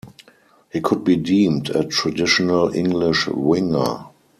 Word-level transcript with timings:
He 0.71 0.81
could 0.81 1.03
be 1.03 1.15
deemed 1.15 1.69
a 1.69 1.85
traditional 1.85 2.73
English 2.75 3.27
winger. 3.27 4.07